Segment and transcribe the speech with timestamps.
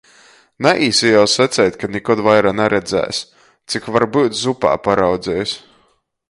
[0.65, 3.21] Naīsi jau saceit, ka nikod vaira naredzēs,
[3.75, 5.55] cik varbyut zupā paraudzeis.